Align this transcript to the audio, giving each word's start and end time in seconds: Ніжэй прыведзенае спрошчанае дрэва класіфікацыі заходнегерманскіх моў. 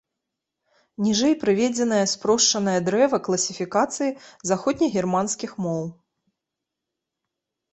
Ніжэй 1.07 1.35
прыведзенае 1.43 1.99
спрошчанае 2.13 2.75
дрэва 2.87 3.17
класіфікацыі 3.27 4.17
заходнегерманскіх 4.53 5.51
моў. 5.67 5.83